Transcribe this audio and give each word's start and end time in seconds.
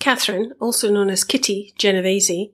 Catherine, 0.00 0.54
also 0.58 0.90
known 0.90 1.10
as 1.10 1.22
Kitty 1.22 1.72
Genovese, 1.78 2.50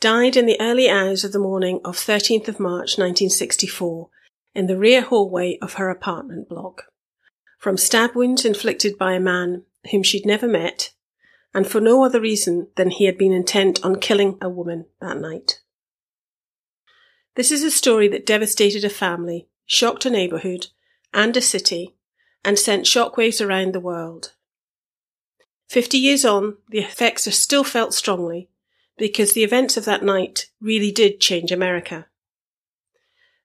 died 0.00 0.36
in 0.36 0.44
the 0.44 0.60
early 0.60 0.90
hours 0.90 1.24
of 1.24 1.32
the 1.32 1.38
morning 1.38 1.80
of 1.84 1.96
13th 1.96 2.48
of 2.48 2.60
March 2.60 2.98
1964 2.98 4.10
in 4.54 4.66
the 4.66 4.76
rear 4.76 5.00
hallway 5.00 5.58
of 5.62 5.74
her 5.74 5.88
apartment 5.88 6.48
block 6.48 6.84
from 7.58 7.76
stab 7.76 8.14
wounds 8.14 8.44
inflicted 8.44 8.96
by 8.96 9.12
a 9.14 9.20
man 9.20 9.64
whom 9.90 10.02
she'd 10.02 10.24
never 10.24 10.46
met 10.46 10.92
and 11.52 11.66
for 11.66 11.80
no 11.80 12.04
other 12.04 12.20
reason 12.20 12.68
than 12.76 12.90
he 12.90 13.06
had 13.06 13.18
been 13.18 13.32
intent 13.32 13.84
on 13.84 14.00
killing 14.00 14.38
a 14.40 14.48
woman 14.48 14.86
that 15.00 15.18
night. 15.18 15.60
This 17.34 17.50
is 17.50 17.62
a 17.62 17.70
story 17.70 18.08
that 18.08 18.26
devastated 18.26 18.84
a 18.84 18.90
family, 18.90 19.48
shocked 19.66 20.06
a 20.06 20.10
neighbourhood 20.10 20.68
and 21.12 21.36
a 21.36 21.40
city, 21.40 21.96
and 22.44 22.58
sent 22.58 22.84
shockwaves 22.84 23.44
around 23.44 23.72
the 23.72 23.80
world. 23.80 24.34
Fifty 25.68 25.98
years 25.98 26.24
on, 26.24 26.56
the 26.70 26.78
effects 26.78 27.28
are 27.28 27.32
still 27.32 27.62
felt 27.62 27.92
strongly 27.92 28.48
because 28.96 29.34
the 29.34 29.44
events 29.44 29.76
of 29.76 29.84
that 29.84 30.02
night 30.02 30.46
really 30.62 30.90
did 30.90 31.20
change 31.20 31.52
America. 31.52 32.06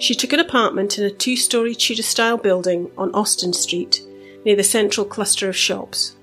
She 0.00 0.14
took 0.14 0.32
an 0.32 0.40
apartment 0.40 0.98
in 0.98 1.04
a 1.04 1.10
two 1.10 1.36
story 1.36 1.74
Tudor 1.74 2.02
style 2.02 2.38
building 2.38 2.90
on 2.96 3.14
Austin 3.14 3.52
Street, 3.52 4.00
near 4.46 4.56
the 4.56 4.64
central 4.64 5.04
cluster 5.04 5.46
of 5.46 5.54
shops. 5.54 6.16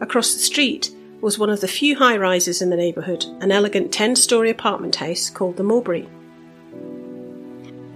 Across 0.00 0.34
the 0.34 0.38
street 0.38 0.94
was 1.20 1.36
one 1.36 1.50
of 1.50 1.60
the 1.60 1.66
few 1.66 1.96
high 1.96 2.16
rises 2.16 2.62
in 2.62 2.70
the 2.70 2.76
neighbourhood, 2.76 3.24
an 3.40 3.50
elegant 3.50 3.92
10 3.92 4.14
story 4.14 4.50
apartment 4.50 4.94
house 4.96 5.30
called 5.30 5.56
the 5.56 5.64
Mowbray. 5.64 6.06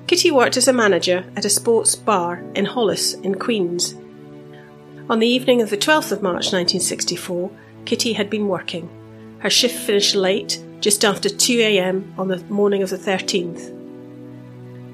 Kitty 0.08 0.32
worked 0.32 0.56
as 0.56 0.66
a 0.66 0.72
manager 0.72 1.24
at 1.36 1.44
a 1.44 1.50
sports 1.50 1.94
bar 1.94 2.42
in 2.56 2.64
Hollis 2.64 3.14
in 3.14 3.36
Queens. 3.36 3.94
On 5.08 5.20
the 5.20 5.28
evening 5.28 5.62
of 5.62 5.70
the 5.70 5.76
12th 5.76 6.10
of 6.10 6.20
March 6.20 6.52
1964, 6.52 7.48
Kitty 7.84 8.14
had 8.14 8.28
been 8.28 8.48
working. 8.48 8.90
Her 9.38 9.50
shift 9.50 9.78
finished 9.78 10.16
late, 10.16 10.60
just 10.80 11.04
after 11.04 11.28
2am 11.28 12.18
on 12.18 12.26
the 12.26 12.42
morning 12.46 12.82
of 12.82 12.90
the 12.90 12.98
13th. 12.98 13.77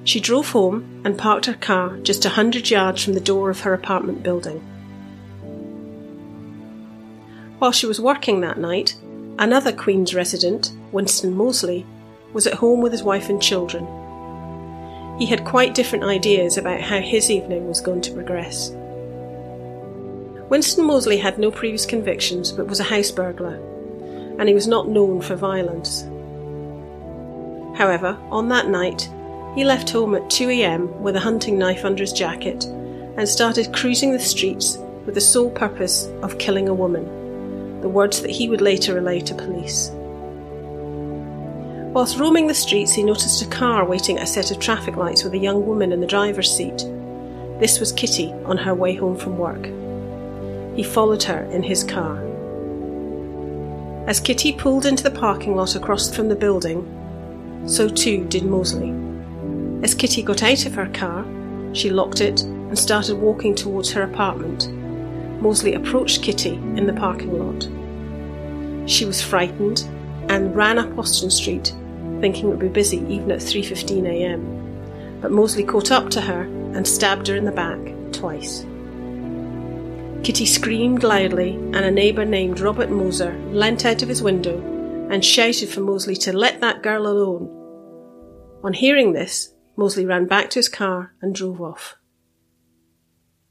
She 0.04 0.20
drove 0.20 0.50
home 0.50 1.00
and 1.04 1.18
parked 1.18 1.46
her 1.46 1.54
car 1.54 1.96
just 1.98 2.24
a 2.24 2.30
hundred 2.30 2.70
yards 2.70 3.02
from 3.02 3.14
the 3.14 3.20
door 3.20 3.50
of 3.50 3.60
her 3.60 3.72
apartment 3.72 4.22
building. 4.22 4.60
While 7.58 7.72
she 7.72 7.86
was 7.86 8.00
working 8.00 8.40
that 8.40 8.58
night, 8.58 8.94
another 9.38 9.72
Queen's 9.72 10.14
resident, 10.14 10.72
Winston 10.92 11.34
Moseley, 11.34 11.86
was 12.34 12.46
at 12.46 12.54
home 12.54 12.82
with 12.82 12.92
his 12.92 13.02
wife 13.02 13.30
and 13.30 13.40
children. 13.40 13.86
He 15.18 15.26
had 15.26 15.44
quite 15.44 15.74
different 15.74 16.04
ideas 16.04 16.58
about 16.58 16.80
how 16.80 17.00
his 17.00 17.30
evening 17.30 17.66
was 17.66 17.80
going 17.80 18.02
to 18.02 18.12
progress. 18.12 18.70
Winston 20.50 20.84
Moseley 20.84 21.16
had 21.16 21.38
no 21.38 21.50
previous 21.50 21.86
convictions 21.86 22.52
but 22.52 22.66
was 22.66 22.80
a 22.80 22.84
house 22.84 23.10
burglar, 23.10 23.54
and 24.38 24.48
he 24.48 24.54
was 24.54 24.66
not 24.66 24.88
known 24.88 25.22
for 25.22 25.36
violence. 25.36 26.02
However, 27.78 28.18
on 28.30 28.48
that 28.50 28.68
night, 28.68 29.08
he 29.54 29.64
left 29.64 29.90
home 29.90 30.14
at 30.14 30.22
2am 30.22 30.88
with 30.98 31.14
a 31.14 31.20
hunting 31.20 31.58
knife 31.58 31.84
under 31.84 32.02
his 32.02 32.12
jacket 32.12 32.64
and 33.16 33.28
started 33.28 33.72
cruising 33.72 34.12
the 34.12 34.18
streets 34.18 34.78
with 35.06 35.14
the 35.14 35.20
sole 35.20 35.50
purpose 35.50 36.06
of 36.22 36.38
killing 36.38 36.68
a 36.68 36.74
woman, 36.74 37.80
the 37.80 37.88
words 37.88 38.20
that 38.22 38.30
he 38.30 38.48
would 38.48 38.60
later 38.60 38.94
relay 38.94 39.20
to 39.20 39.34
police. 39.34 39.90
Whilst 41.94 42.18
roaming 42.18 42.48
the 42.48 42.54
streets, 42.54 42.92
he 42.92 43.04
noticed 43.04 43.42
a 43.42 43.46
car 43.46 43.84
waiting 43.84 44.16
at 44.16 44.24
a 44.24 44.26
set 44.26 44.50
of 44.50 44.58
traffic 44.58 44.96
lights 44.96 45.22
with 45.22 45.34
a 45.34 45.38
young 45.38 45.64
woman 45.64 45.92
in 45.92 46.00
the 46.00 46.06
driver's 46.08 46.52
seat. 46.52 46.78
This 47.60 47.78
was 47.78 47.92
Kitty 47.92 48.32
on 48.44 48.56
her 48.56 48.74
way 48.74 48.96
home 48.96 49.16
from 49.16 49.38
work. 49.38 49.66
He 50.76 50.82
followed 50.82 51.22
her 51.22 51.44
in 51.52 51.62
his 51.62 51.84
car. 51.84 52.18
As 54.08 54.18
Kitty 54.18 54.52
pulled 54.52 54.86
into 54.86 55.04
the 55.04 55.12
parking 55.12 55.54
lot 55.54 55.76
across 55.76 56.12
from 56.12 56.28
the 56.28 56.34
building, 56.34 56.84
so 57.66 57.88
too 57.88 58.24
did 58.24 58.42
Moseley. 58.42 59.13
As 59.84 59.94
Kitty 59.94 60.22
got 60.22 60.42
out 60.42 60.64
of 60.64 60.74
her 60.76 60.88
car, 60.94 61.26
she 61.74 61.90
locked 61.90 62.22
it 62.22 62.40
and 62.40 62.78
started 62.78 63.16
walking 63.16 63.54
towards 63.54 63.92
her 63.92 64.02
apartment. 64.02 64.72
Moseley 65.42 65.74
approached 65.74 66.22
Kitty 66.22 66.54
in 66.54 66.86
the 66.86 66.94
parking 66.94 67.38
lot. 67.38 68.88
She 68.88 69.04
was 69.04 69.20
frightened 69.20 69.86
and 70.30 70.56
ran 70.56 70.78
up 70.78 70.96
Austin 70.96 71.30
Street, 71.30 71.74
thinking 72.22 72.46
it 72.46 72.48
would 72.48 72.60
be 72.60 72.68
busy 72.68 72.96
even 73.10 73.30
at 73.30 73.40
3:15 73.40 74.06
a.m. 74.06 75.20
But 75.20 75.32
Moseley 75.32 75.64
caught 75.64 75.90
up 75.90 76.08
to 76.12 76.22
her 76.22 76.44
and 76.72 76.88
stabbed 76.88 77.26
her 77.26 77.36
in 77.36 77.44
the 77.44 77.52
back 77.52 77.78
twice. 78.10 78.64
Kitty 80.22 80.46
screamed 80.46 81.02
loudly, 81.02 81.56
and 81.56 81.84
a 81.84 81.90
neighbour 81.90 82.24
named 82.24 82.60
Robert 82.60 82.88
Moser 82.88 83.38
leant 83.50 83.84
out 83.84 84.00
of 84.00 84.08
his 84.08 84.22
window 84.22 84.58
and 85.10 85.22
shouted 85.22 85.68
for 85.68 85.80
Moseley 85.80 86.16
to 86.16 86.32
let 86.32 86.62
that 86.62 86.82
girl 86.82 87.06
alone. 87.06 87.50
On 88.64 88.72
hearing 88.72 89.12
this, 89.12 89.53
Moseley 89.76 90.06
ran 90.06 90.26
back 90.26 90.50
to 90.50 90.58
his 90.58 90.68
car 90.68 91.14
and 91.20 91.34
drove 91.34 91.60
off. 91.60 91.96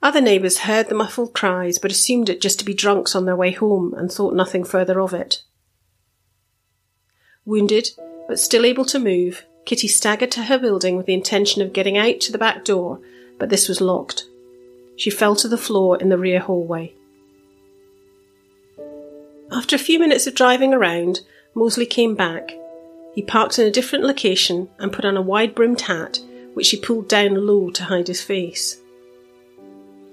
Other 0.02 0.22
neighbours 0.22 0.60
heard 0.60 0.90
the 0.90 0.96
muffled 0.96 1.34
cries 1.34 1.80
but 1.80 1.92
assumed 1.92 2.30
it 2.30 2.42
just 2.42 2.60
to 2.60 2.66
be 2.66 2.74
drunks 2.74 3.16
on 3.16 3.26
their 3.26 3.36
way 3.36 3.52
home 3.52 3.94
and 3.94 4.12
thought 4.12 4.36
nothing 4.36 4.64
further 4.64 5.00
of 5.00 5.14
it. 5.14 5.44
Wounded, 7.46 7.90
but 8.28 8.40
still 8.40 8.66
able 8.66 8.86
to 8.86 9.00
move, 9.00 9.46
Kitty 9.66 9.88
staggered 9.88 10.32
to 10.32 10.44
her 10.44 10.58
building 10.58 10.98
with 10.98 11.06
the 11.06 11.14
intention 11.14 11.62
of 11.62 11.74
getting 11.74 11.98
out 11.98 12.20
to 12.22 12.32
the 12.32 12.38
back 12.38 12.66
door, 12.66 13.00
but 13.40 13.50
this 13.50 13.70
was 13.70 13.82
locked. 13.82 14.26
She 14.98 15.10
fell 15.10 15.36
to 15.38 15.48
the 15.48 15.58
floor 15.58 15.98
in 15.98 16.10
the 16.10 16.18
rear 16.18 16.40
hallway. 16.40 16.94
After 19.52 19.76
a 19.76 19.80
few 19.80 20.00
minutes 20.00 20.28
of 20.28 20.36
driving 20.36 20.74
around, 20.74 21.22
Moseley 21.54 21.86
came 21.86 22.16
back 22.16 22.54
he 23.14 23.22
parked 23.22 23.60
in 23.60 23.68
a 23.68 23.72
different 23.72 24.04
location 24.04 24.70
and 24.80 24.92
put 24.92 25.06
on 25.06 25.16
a 25.16 25.22
wide 25.22 25.54
brimmed 25.54 25.82
hat, 25.82 26.20
which 26.54 26.70
he 26.70 26.78
pulled 26.78 27.08
down 27.08 27.48
low 27.48 27.70
to 27.70 27.86
hide 27.86 28.08
his 28.08 28.22
face. 28.22 28.82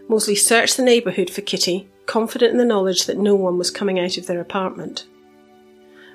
Moseley 0.09 0.35
searched 0.35 0.77
the 0.77 0.83
neighbourhood 0.83 1.31
for 1.31 1.41
Kitty, 1.41 1.89
confident 2.07 2.53
in 2.53 2.59
the 2.59 2.65
knowledge 2.65 3.07
that 3.07 3.19
no 3.19 3.35
one 3.35 3.57
was 3.57 3.71
coming 3.71 3.99
out 3.99 4.17
of 4.17 4.27
their 4.27 4.41
apartment. 4.41 5.07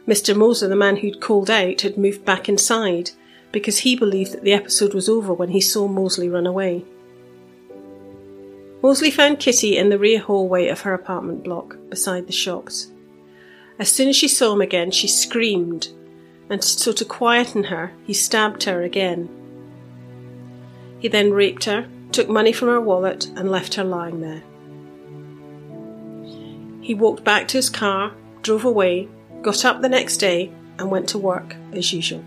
Mr. 0.07 0.35
Moser, 0.35 0.67
the 0.67 0.75
man 0.75 0.97
who'd 0.97 1.21
called 1.21 1.49
out, 1.49 1.81
had 1.81 1.97
moved 1.97 2.23
back 2.25 2.47
inside 2.47 3.11
because 3.51 3.79
he 3.79 3.95
believed 3.95 4.33
that 4.33 4.43
the 4.43 4.53
episode 4.53 4.93
was 4.93 5.09
over 5.09 5.33
when 5.33 5.49
he 5.49 5.61
saw 5.61 5.87
Moseley 5.87 6.29
run 6.29 6.45
away. 6.45 6.83
Moseley 8.83 9.09
found 9.09 9.39
Kitty 9.39 9.77
in 9.77 9.89
the 9.89 9.97
rear 9.97 10.19
hallway 10.19 10.67
of 10.67 10.81
her 10.81 10.93
apartment 10.93 11.43
block, 11.43 11.77
beside 11.89 12.27
the 12.27 12.33
shops. 12.33 12.91
As 13.79 13.89
soon 13.89 14.09
as 14.09 14.15
she 14.15 14.27
saw 14.27 14.53
him 14.53 14.61
again, 14.61 14.91
she 14.91 15.07
screamed 15.07 15.87
and 16.49 16.63
so 16.63 16.91
to 16.91 17.05
quieten 17.05 17.65
her, 17.65 17.91
he 18.05 18.13
stabbed 18.13 18.63
her 18.63 18.81
again. 18.83 19.29
He 20.99 21.07
then 21.07 21.31
raped 21.31 21.65
her, 21.65 21.87
took 22.11 22.29
money 22.29 22.51
from 22.51 22.67
her 22.69 22.81
wallet, 22.81 23.27
and 23.35 23.49
left 23.49 23.75
her 23.75 23.83
lying 23.83 24.21
there. 24.21 24.43
He 26.81 26.93
walked 26.93 27.23
back 27.23 27.47
to 27.49 27.57
his 27.57 27.69
car, 27.69 28.13
drove 28.41 28.63
away, 28.63 29.07
got 29.41 29.65
up 29.65 29.81
the 29.81 29.89
next 29.89 30.17
day, 30.17 30.51
and 30.77 30.91
went 30.91 31.09
to 31.09 31.17
work 31.17 31.55
as 31.73 31.91
usual. 31.91 32.23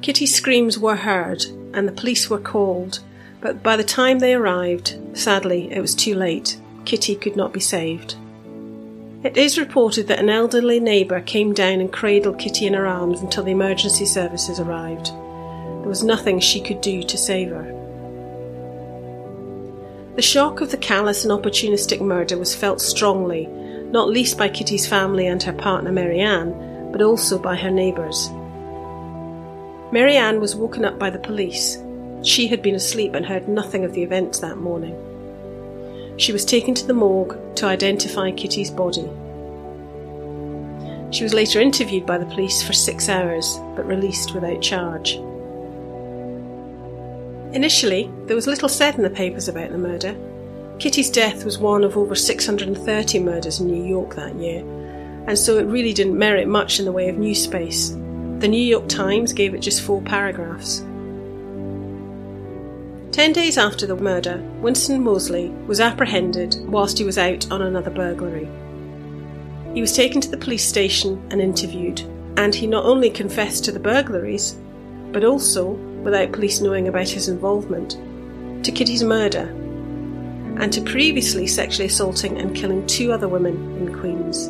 Kitty's 0.00 0.34
screams 0.34 0.78
were 0.78 0.96
heard, 0.96 1.44
and 1.74 1.86
the 1.86 1.92
police 1.92 2.30
were 2.30 2.38
called, 2.38 3.00
but 3.40 3.62
by 3.62 3.76
the 3.76 3.84
time 3.84 4.18
they 4.18 4.34
arrived, 4.34 4.98
sadly, 5.12 5.70
it 5.70 5.80
was 5.80 5.94
too 5.94 6.14
late. 6.14 6.58
Kitty 6.84 7.14
could 7.14 7.36
not 7.36 7.52
be 7.52 7.60
saved. 7.60 8.16
It 9.22 9.36
is 9.36 9.58
reported 9.58 10.08
that 10.08 10.18
an 10.18 10.30
elderly 10.30 10.80
neighbour 10.80 11.20
came 11.20 11.52
down 11.52 11.80
and 11.80 11.92
cradled 11.92 12.38
Kitty 12.38 12.66
in 12.66 12.72
her 12.72 12.86
arms 12.86 13.20
until 13.20 13.44
the 13.44 13.50
emergency 13.50 14.06
services 14.06 14.58
arrived. 14.58 15.08
There 15.08 15.88
was 15.90 16.02
nothing 16.02 16.40
she 16.40 16.58
could 16.58 16.80
do 16.80 17.02
to 17.02 17.18
save 17.18 17.50
her. 17.50 17.76
The 20.16 20.22
shock 20.22 20.62
of 20.62 20.70
the 20.70 20.78
callous 20.78 21.26
and 21.26 21.32
opportunistic 21.32 22.00
murder 22.00 22.38
was 22.38 22.54
felt 22.54 22.80
strongly, 22.80 23.46
not 23.46 24.08
least 24.08 24.38
by 24.38 24.48
Kitty's 24.48 24.86
family 24.86 25.26
and 25.26 25.42
her 25.42 25.52
partner 25.52 25.92
Marianne, 25.92 26.90
but 26.90 27.02
also 27.02 27.38
by 27.38 27.56
her 27.56 27.70
neighbours. 27.70 28.30
Marianne 29.92 30.40
was 30.40 30.56
woken 30.56 30.86
up 30.86 30.98
by 30.98 31.10
the 31.10 31.18
police. 31.18 31.76
She 32.22 32.46
had 32.46 32.62
been 32.62 32.74
asleep 32.74 33.14
and 33.14 33.26
heard 33.26 33.48
nothing 33.48 33.84
of 33.84 33.92
the 33.92 34.02
events 34.02 34.38
that 34.38 34.56
morning. 34.56 34.96
She 36.20 36.32
was 36.32 36.44
taken 36.44 36.74
to 36.74 36.86
the 36.86 36.92
morgue 36.92 37.38
to 37.56 37.64
identify 37.64 38.30
Kitty's 38.30 38.70
body. 38.70 39.08
She 41.10 41.24
was 41.24 41.32
later 41.32 41.60
interviewed 41.60 42.04
by 42.04 42.18
the 42.18 42.26
police 42.26 42.62
for 42.62 42.74
six 42.74 43.08
hours, 43.08 43.58
but 43.74 43.86
released 43.86 44.34
without 44.34 44.60
charge. 44.60 45.14
Initially, 47.54 48.10
there 48.26 48.36
was 48.36 48.46
little 48.46 48.68
said 48.68 48.96
in 48.96 49.02
the 49.02 49.08
papers 49.08 49.48
about 49.48 49.72
the 49.72 49.78
murder. 49.78 50.14
Kitty's 50.78 51.08
death 51.08 51.46
was 51.46 51.56
one 51.56 51.84
of 51.84 51.96
over 51.96 52.14
630 52.14 53.18
murders 53.20 53.58
in 53.58 53.68
New 53.68 53.82
York 53.82 54.14
that 54.16 54.34
year, 54.34 54.60
and 55.26 55.38
so 55.38 55.56
it 55.56 55.64
really 55.64 55.94
didn't 55.94 56.18
merit 56.18 56.48
much 56.48 56.78
in 56.78 56.84
the 56.84 56.92
way 56.92 57.08
of 57.08 57.16
news 57.16 57.42
space. 57.42 57.96
The 58.40 58.48
New 58.48 58.62
York 58.62 58.90
Times 58.90 59.32
gave 59.32 59.54
it 59.54 59.60
just 59.60 59.80
four 59.80 60.02
paragraphs. 60.02 60.84
Ten 63.12 63.32
days 63.32 63.58
after 63.58 63.86
the 63.86 63.96
murder, 63.96 64.38
Winston 64.60 65.02
Moseley 65.02 65.48
was 65.66 65.80
apprehended 65.80 66.56
whilst 66.66 66.96
he 66.96 67.04
was 67.04 67.18
out 67.18 67.50
on 67.50 67.60
another 67.60 67.90
burglary. 67.90 68.48
He 69.74 69.80
was 69.80 69.92
taken 69.92 70.20
to 70.20 70.30
the 70.30 70.36
police 70.36 70.66
station 70.66 71.20
and 71.30 71.40
interviewed, 71.40 72.00
and 72.36 72.54
he 72.54 72.68
not 72.68 72.84
only 72.84 73.10
confessed 73.10 73.64
to 73.64 73.72
the 73.72 73.80
burglaries, 73.80 74.56
but 75.10 75.24
also, 75.24 75.70
without 76.04 76.30
police 76.30 76.60
knowing 76.60 76.86
about 76.86 77.08
his 77.08 77.28
involvement, 77.28 77.98
to 78.64 78.70
Kitty's 78.70 79.02
murder, 79.02 79.48
and 80.60 80.72
to 80.72 80.80
previously 80.80 81.48
sexually 81.48 81.86
assaulting 81.86 82.38
and 82.38 82.54
killing 82.54 82.86
two 82.86 83.12
other 83.12 83.28
women 83.28 83.76
in 83.76 83.98
Queens. 83.98 84.48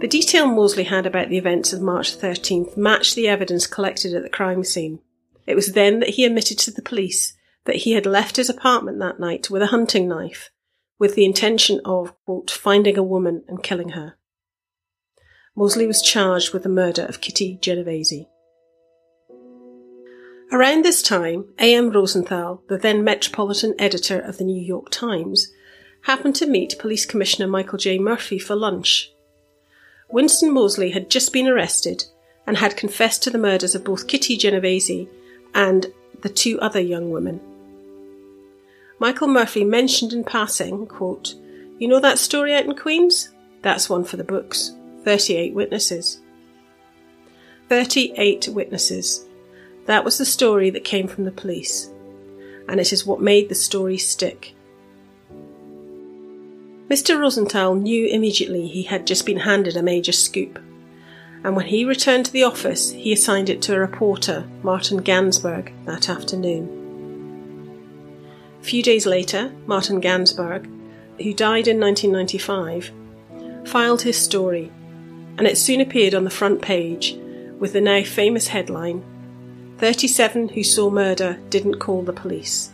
The 0.00 0.08
detail 0.08 0.46
Moseley 0.46 0.84
had 0.84 1.06
about 1.06 1.30
the 1.30 1.38
events 1.38 1.72
of 1.72 1.80
March 1.80 2.18
13th 2.18 2.76
matched 2.76 3.14
the 3.14 3.28
evidence 3.28 3.66
collected 3.66 4.14
at 4.14 4.22
the 4.22 4.28
crime 4.28 4.62
scene. 4.62 5.00
It 5.46 5.54
was 5.54 5.72
then 5.72 6.00
that 6.00 6.10
he 6.10 6.26
admitted 6.26 6.58
to 6.58 6.70
the 6.70 6.82
police 6.82 7.32
that 7.68 7.76
he 7.76 7.92
had 7.92 8.06
left 8.06 8.36
his 8.36 8.48
apartment 8.48 8.98
that 8.98 9.20
night 9.20 9.50
with 9.50 9.60
a 9.60 9.66
hunting 9.66 10.08
knife, 10.08 10.48
with 10.98 11.14
the 11.14 11.24
intention 11.26 11.82
of, 11.84 12.14
quote, 12.24 12.50
finding 12.50 12.96
a 12.96 13.02
woman 13.02 13.44
and 13.46 13.62
killing 13.62 13.90
her. 13.90 14.14
Moseley 15.54 15.86
was 15.86 16.00
charged 16.00 16.54
with 16.54 16.62
the 16.62 16.70
murder 16.70 17.04
of 17.04 17.20
Kitty 17.20 17.58
Genovese. 17.60 18.24
Around 20.50 20.82
this 20.82 21.02
time, 21.02 21.52
A.M. 21.58 21.90
Rosenthal, 21.90 22.62
the 22.70 22.78
then 22.78 23.04
metropolitan 23.04 23.74
editor 23.78 24.18
of 24.18 24.38
the 24.38 24.44
New 24.44 24.62
York 24.62 24.88
Times, 24.88 25.52
happened 26.04 26.36
to 26.36 26.46
meet 26.46 26.78
Police 26.78 27.04
Commissioner 27.04 27.48
Michael 27.48 27.76
J. 27.76 27.98
Murphy 27.98 28.38
for 28.38 28.56
lunch. 28.56 29.12
Winston 30.08 30.54
Moseley 30.54 30.92
had 30.92 31.10
just 31.10 31.34
been 31.34 31.46
arrested 31.46 32.04
and 32.46 32.56
had 32.56 32.78
confessed 32.78 33.22
to 33.24 33.30
the 33.30 33.36
murders 33.36 33.74
of 33.74 33.84
both 33.84 34.08
Kitty 34.08 34.38
Genovese 34.38 35.06
and 35.52 35.92
the 36.22 36.30
two 36.30 36.58
other 36.60 36.80
young 36.80 37.10
women. 37.10 37.42
Michael 39.00 39.28
Murphy 39.28 39.64
mentioned 39.64 40.12
in 40.12 40.24
passing, 40.24 40.86
quote, 40.86 41.34
You 41.78 41.86
know 41.86 42.00
that 42.00 42.18
story 42.18 42.54
out 42.54 42.64
in 42.64 42.74
Queens? 42.74 43.30
That's 43.62 43.88
one 43.88 44.04
for 44.04 44.16
the 44.16 44.24
books. 44.24 44.74
38 45.04 45.54
witnesses. 45.54 46.20
38 47.68 48.48
witnesses. 48.48 49.24
That 49.86 50.04
was 50.04 50.18
the 50.18 50.24
story 50.24 50.70
that 50.70 50.84
came 50.84 51.06
from 51.06 51.24
the 51.24 51.30
police. 51.30 51.90
And 52.68 52.80
it 52.80 52.92
is 52.92 53.06
what 53.06 53.20
made 53.20 53.48
the 53.48 53.54
story 53.54 53.98
stick. 53.98 54.54
Mr. 56.88 57.20
Rosenthal 57.20 57.74
knew 57.74 58.06
immediately 58.06 58.66
he 58.66 58.82
had 58.82 59.06
just 59.06 59.26
been 59.26 59.40
handed 59.40 59.76
a 59.76 59.82
major 59.82 60.12
scoop. 60.12 60.58
And 61.44 61.54
when 61.54 61.66
he 61.66 61.84
returned 61.84 62.26
to 62.26 62.32
the 62.32 62.44
office, 62.44 62.90
he 62.90 63.12
assigned 63.12 63.48
it 63.48 63.62
to 63.62 63.74
a 63.74 63.78
reporter, 63.78 64.48
Martin 64.62 65.02
Gansberg, 65.02 65.72
that 65.84 66.08
afternoon. 66.08 66.77
A 68.60 68.64
few 68.64 68.82
days 68.82 69.06
later, 69.06 69.52
Martin 69.66 70.00
Gansberg, 70.00 70.66
who 71.22 71.32
died 71.34 71.68
in 71.68 71.80
1995, 71.80 72.90
filed 73.68 74.02
his 74.02 74.16
story, 74.16 74.70
and 75.36 75.46
it 75.46 75.58
soon 75.58 75.80
appeared 75.80 76.14
on 76.14 76.24
the 76.24 76.30
front 76.30 76.60
page 76.62 77.16
with 77.58 77.72
the 77.72 77.80
now 77.80 78.02
famous 78.02 78.48
headline 78.48 79.04
37 79.78 80.48
Who 80.50 80.64
Saw 80.64 80.90
Murder 80.90 81.38
Didn't 81.50 81.78
Call 81.78 82.02
the 82.02 82.12
Police. 82.12 82.72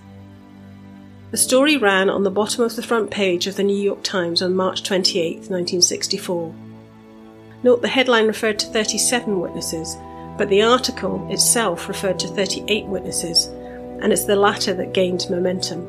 The 1.32 1.36
story 1.36 1.76
ran 1.76 2.08
on 2.08 2.22
the 2.22 2.30
bottom 2.30 2.64
of 2.64 2.76
the 2.76 2.82
front 2.82 3.10
page 3.10 3.46
of 3.46 3.56
the 3.56 3.62
New 3.62 3.76
York 3.76 4.02
Times 4.02 4.40
on 4.40 4.54
March 4.54 4.84
28, 4.84 5.50
1964. 5.50 6.54
Note 7.62 7.82
the 7.82 7.88
headline 7.88 8.26
referred 8.26 8.58
to 8.60 8.66
37 8.66 9.40
witnesses, 9.40 9.96
but 10.38 10.48
the 10.48 10.62
article 10.62 11.26
itself 11.30 11.88
referred 11.88 12.18
to 12.20 12.28
38 12.28 12.86
witnesses, 12.86 13.48
and 14.04 14.12
it's 14.12 14.26
the 14.26 14.36
latter 14.36 14.74
that 14.74 14.92
gained 14.92 15.30
momentum. 15.30 15.80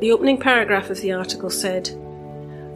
The 0.00 0.12
opening 0.12 0.38
paragraph 0.38 0.90
of 0.90 1.00
the 1.00 1.12
article 1.12 1.48
said 1.48 1.88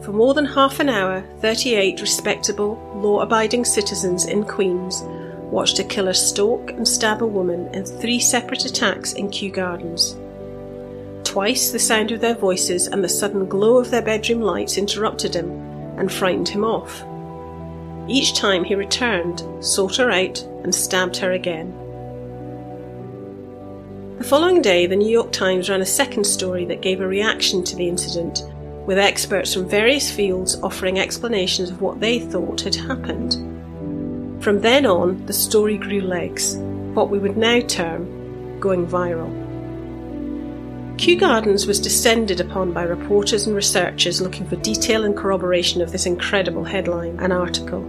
For 0.03 0.11
more 0.11 0.33
than 0.33 0.45
half 0.45 0.79
an 0.79 0.89
hour, 0.89 1.23
38 1.41 2.01
respectable, 2.01 2.73
law 2.95 3.19
abiding 3.19 3.65
citizens 3.65 4.25
in 4.25 4.45
Queens 4.45 5.03
watched 5.51 5.77
a 5.77 5.83
killer 5.83 6.13
stalk 6.13 6.71
and 6.71 6.87
stab 6.87 7.21
a 7.21 7.27
woman 7.27 7.67
in 7.75 7.85
three 7.85 8.19
separate 8.19 8.65
attacks 8.65 9.13
in 9.13 9.29
Kew 9.29 9.51
Gardens. 9.51 10.15
Twice 11.23 11.69
the 11.71 11.77
sound 11.77 12.11
of 12.11 12.19
their 12.19 12.33
voices 12.33 12.87
and 12.87 13.03
the 13.03 13.09
sudden 13.09 13.45
glow 13.45 13.77
of 13.77 13.91
their 13.91 14.01
bedroom 14.01 14.41
lights 14.41 14.79
interrupted 14.79 15.35
him 15.35 15.51
and 15.99 16.11
frightened 16.11 16.49
him 16.49 16.63
off. 16.63 17.03
Each 18.07 18.33
time 18.33 18.63
he 18.63 18.73
returned, 18.73 19.43
sought 19.63 19.97
her 19.97 20.09
out, 20.09 20.41
and 20.63 20.73
stabbed 20.73 21.17
her 21.17 21.33
again. 21.33 21.78
The 24.19 24.25
following 24.25 24.61
day, 24.61 24.85
the 24.85 24.97
New 24.97 25.09
York 25.09 25.31
Times 25.31 25.69
ran 25.69 25.79
a 25.79 25.85
second 25.85 26.25
story 26.25 26.65
that 26.65 26.81
gave 26.81 26.99
a 26.99 27.07
reaction 27.07 27.63
to 27.63 27.75
the 27.77 27.87
incident, 27.87 28.43
with 28.85 28.97
experts 28.97 29.53
from 29.53 29.69
various 29.69 30.11
fields 30.11 30.61
offering 30.61 30.99
explanations 30.99 31.69
of 31.69 31.81
what 31.81 32.01
they 32.01 32.19
thought 32.19 32.59
had 32.59 32.75
happened. 32.75 33.35
From 34.43 34.59
then 34.59 34.85
on, 34.85 35.25
the 35.25 35.31
story 35.31 35.77
grew 35.77 36.01
legs, 36.01 36.57
what 36.93 37.09
we 37.09 37.17
would 37.17 37.37
now 37.37 37.61
term 37.61 38.59
going 38.59 38.85
viral. 38.85 39.31
Kew 40.97 41.17
Gardens 41.17 41.65
was 41.65 41.79
descended 41.79 42.41
upon 42.41 42.73
by 42.73 42.83
reporters 42.83 43.47
and 43.47 43.55
researchers 43.55 44.19
looking 44.19 44.45
for 44.45 44.57
detail 44.57 45.05
and 45.05 45.15
corroboration 45.15 45.81
of 45.81 45.93
this 45.93 46.05
incredible 46.05 46.65
headline 46.65 47.17
and 47.21 47.31
article. 47.31 47.83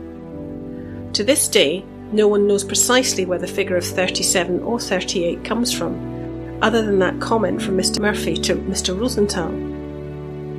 To 1.15 1.25
this 1.25 1.49
day, 1.49 1.85
no 2.13 2.29
one 2.29 2.47
knows 2.47 2.63
precisely 2.63 3.27
where 3.27 3.41
the 3.41 3.49
figure 3.49 3.77
of 3.77 3.85
37 3.85 4.61
or 4.61 4.79
38 4.79 5.45
comes 5.45 5.73
from, 5.77 6.20
other 6.63 6.83
than 6.83 6.99
that 6.99 7.21
comment 7.21 7.63
from 7.63 7.77
Mr. 7.77 8.01
Murphy 8.01 8.37
to 8.37 8.57
Mr. 8.57 8.99
Rosenthal. 8.99 9.51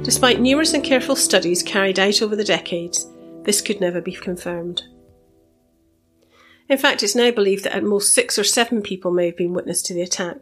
Despite 0.04 0.40
numerous 0.40 0.74
and 0.74 0.84
careful 0.84 1.16
studies 1.16 1.62
carried 1.62 2.00
out 2.00 2.22
over 2.22 2.36
the 2.36 2.44
decades, 2.44 3.08
this 3.44 3.62
could 3.62 3.80
never 3.80 4.02
be 4.02 4.14
confirmed. 4.14 4.84
In 6.68 6.78
fact, 6.78 7.04
it's 7.04 7.16
now 7.16 7.32
believed 7.32 7.66
that 7.66 7.76
at 7.76 7.84
most 7.84 8.14
six 8.14 8.40
or 8.40 8.44
seven 8.44 8.82
people 8.82 9.12
may 9.12 9.28
have 9.28 9.38
been 9.38 9.54
witness 9.54 9.82
to 9.84 9.94
the 9.94 10.02
attack, 10.02 10.38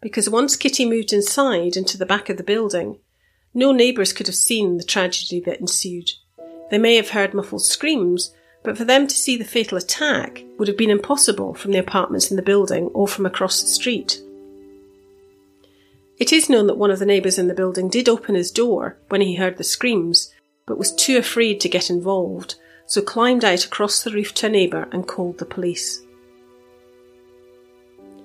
because 0.00 0.28
once 0.28 0.56
Kitty 0.56 0.84
moved 0.84 1.12
inside 1.12 1.76
into 1.76 1.96
the 1.96 2.06
back 2.06 2.28
of 2.28 2.36
the 2.36 2.42
building, 2.42 2.98
no 3.54 3.72
neighbours 3.72 4.12
could 4.12 4.26
have 4.26 4.36
seen 4.36 4.76
the 4.76 4.84
tragedy 4.84 5.40
that 5.40 5.60
ensued. 5.60 6.10
They 6.70 6.78
may 6.78 6.96
have 6.96 7.10
heard 7.10 7.34
muffled 7.34 7.64
screams, 7.64 8.34
but 8.62 8.76
for 8.76 8.84
them 8.84 9.06
to 9.06 9.14
see 9.14 9.36
the 9.36 9.44
fatal 9.44 9.78
attack 9.78 10.44
would 10.58 10.68
have 10.68 10.76
been 10.76 10.90
impossible 10.90 11.54
from 11.54 11.72
the 11.72 11.78
apartments 11.78 12.30
in 12.30 12.36
the 12.36 12.42
building 12.42 12.86
or 12.92 13.08
from 13.08 13.24
across 13.24 13.62
the 13.62 13.68
street. 13.68 14.20
It 16.20 16.34
is 16.34 16.50
known 16.50 16.66
that 16.66 16.76
one 16.76 16.90
of 16.90 16.98
the 16.98 17.06
neighbours 17.06 17.38
in 17.38 17.48
the 17.48 17.54
building 17.54 17.88
did 17.88 18.06
open 18.06 18.34
his 18.34 18.50
door 18.50 18.98
when 19.08 19.22
he 19.22 19.36
heard 19.36 19.56
the 19.56 19.64
screams, 19.64 20.30
but 20.66 20.76
was 20.76 20.94
too 20.94 21.16
afraid 21.16 21.60
to 21.60 21.68
get 21.68 21.88
involved, 21.88 22.56
so 22.86 23.00
climbed 23.00 23.42
out 23.42 23.64
across 23.64 24.02
the 24.02 24.10
roof 24.10 24.34
to 24.34 24.46
a 24.46 24.50
neighbour 24.50 24.86
and 24.92 25.08
called 25.08 25.38
the 25.38 25.46
police. 25.46 26.02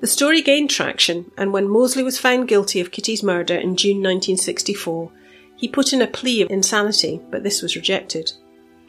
The 0.01 0.07
story 0.07 0.41
gained 0.41 0.69
traction, 0.69 1.31
and 1.37 1.53
when 1.53 1.69
Moseley 1.69 2.03
was 2.03 2.19
found 2.19 2.49
guilty 2.49 2.81
of 2.81 2.91
Kitty's 2.91 3.23
murder 3.23 3.55
in 3.55 3.77
June 3.77 4.03
1964, 4.03 5.09
he 5.55 5.69
put 5.69 5.93
in 5.93 6.01
a 6.01 6.07
plea 6.07 6.41
of 6.41 6.51
insanity, 6.51 7.21
but 7.31 7.43
this 7.43 7.61
was 7.61 7.77
rejected. 7.77 8.33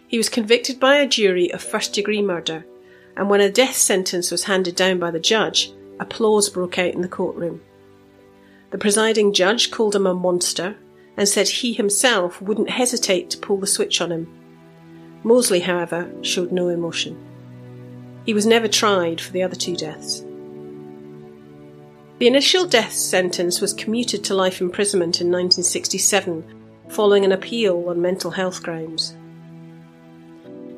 He 0.08 0.18
was 0.18 0.28
convicted 0.28 0.80
by 0.80 0.96
a 0.96 1.06
jury 1.06 1.52
of 1.52 1.62
first 1.62 1.92
degree 1.92 2.22
murder, 2.22 2.66
and 3.16 3.30
when 3.30 3.40
a 3.40 3.52
death 3.52 3.76
sentence 3.76 4.32
was 4.32 4.44
handed 4.44 4.75
down 4.75 4.98
by 4.98 5.12
the 5.12 5.20
judge, 5.20 5.72
applause 6.00 6.50
broke 6.50 6.76
out 6.76 6.92
in 6.92 7.02
the 7.02 7.08
courtroom. 7.08 7.60
The 8.70 8.78
presiding 8.78 9.32
judge 9.32 9.70
called 9.70 9.94
him 9.94 10.06
a 10.06 10.14
monster 10.14 10.76
and 11.16 11.28
said 11.28 11.49
he 11.49 11.73
himself 11.73 12.42
wouldn't 12.42 12.70
hesitate 12.70 13.30
to 13.30 13.38
pull 13.38 13.58
the 13.58 13.66
switch 13.66 14.00
on 14.00 14.12
him. 14.12 14.28
Moseley, 15.23 15.61
however, 15.61 16.11
showed 16.23 16.52
no 16.52 16.68
emotion. 16.68 17.18
He 18.25 18.35
was 18.35 18.46
never 18.46 18.68
tried 18.68 19.20
for 19.20 19.32
the 19.32 19.42
other 19.42 19.56
two 19.56 19.76
deaths. 19.76 20.23
The 22.18 22.26
initial 22.26 22.66
death 22.66 22.92
sentence 22.92 23.61
was 23.61 23.73
commuted 23.73 24.25
to 24.25 24.35
life 24.35 24.61
imprisonment 24.61 25.20
in 25.20 25.28
1967 25.28 26.44
following 26.88 27.25
an 27.25 27.32
appeal 27.32 27.88
on 27.88 28.00
mental 28.00 28.30
health 28.30 28.62
grounds. 28.62 29.11